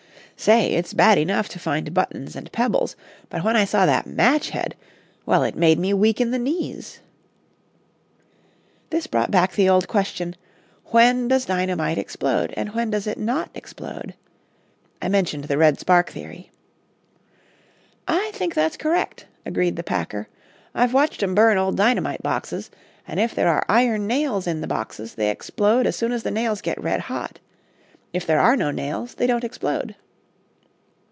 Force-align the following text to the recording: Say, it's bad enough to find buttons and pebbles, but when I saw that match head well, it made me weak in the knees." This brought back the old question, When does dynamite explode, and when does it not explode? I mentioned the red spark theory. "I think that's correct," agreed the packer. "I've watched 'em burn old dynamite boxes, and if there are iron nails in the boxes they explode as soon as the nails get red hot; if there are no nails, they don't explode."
Say, 0.37 0.73
it's 0.73 0.95
bad 0.95 1.19
enough 1.19 1.49
to 1.49 1.59
find 1.59 1.93
buttons 1.93 2.35
and 2.35 2.51
pebbles, 2.51 2.95
but 3.29 3.43
when 3.43 3.55
I 3.55 3.63
saw 3.63 3.85
that 3.85 4.07
match 4.07 4.49
head 4.49 4.73
well, 5.23 5.43
it 5.43 5.53
made 5.55 5.77
me 5.77 5.93
weak 5.93 6.19
in 6.19 6.31
the 6.31 6.39
knees." 6.39 6.99
This 8.89 9.05
brought 9.05 9.29
back 9.29 9.53
the 9.53 9.69
old 9.69 9.87
question, 9.87 10.35
When 10.85 11.27
does 11.27 11.45
dynamite 11.45 11.99
explode, 11.99 12.55
and 12.57 12.73
when 12.73 12.89
does 12.89 13.05
it 13.05 13.19
not 13.19 13.51
explode? 13.53 14.15
I 14.99 15.09
mentioned 15.09 15.43
the 15.43 15.59
red 15.59 15.79
spark 15.79 16.09
theory. 16.09 16.49
"I 18.07 18.31
think 18.33 18.55
that's 18.55 18.77
correct," 18.77 19.27
agreed 19.45 19.75
the 19.75 19.83
packer. 19.83 20.27
"I've 20.73 20.91
watched 20.95 21.21
'em 21.21 21.35
burn 21.35 21.59
old 21.59 21.77
dynamite 21.77 22.23
boxes, 22.23 22.71
and 23.07 23.19
if 23.19 23.35
there 23.35 23.47
are 23.49 23.63
iron 23.69 24.07
nails 24.07 24.47
in 24.47 24.61
the 24.61 24.65
boxes 24.65 25.13
they 25.13 25.29
explode 25.29 25.85
as 25.85 25.95
soon 25.95 26.11
as 26.11 26.23
the 26.23 26.31
nails 26.31 26.61
get 26.61 26.81
red 26.81 27.01
hot; 27.01 27.37
if 28.11 28.25
there 28.25 28.39
are 28.39 28.55
no 28.57 28.71
nails, 28.71 29.13
they 29.13 29.27
don't 29.27 29.43
explode." 29.43 29.93